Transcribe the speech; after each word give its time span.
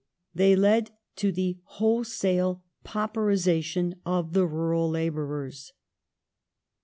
They 0.33 0.55
led 0.55 0.89
to 1.17 1.31
the 1.31 1.59
wholesale 1.61 2.63
pauperization 2.83 3.99
of 4.03 4.33
the 4.33 4.47
rural 4.47 4.89
labourers. 4.89 5.73